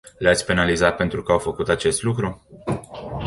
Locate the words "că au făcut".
1.23-1.69